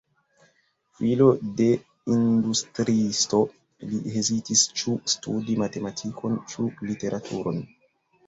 Filo 0.99 1.25
de 1.59 1.65
industriisto, 2.13 3.41
li 3.91 3.99
hezitis 4.15 4.65
ĉu 4.81 4.95
studi 5.15 5.57
matematikon 5.65 6.39
ĉu 6.53 6.65
literaturon. 6.91 7.63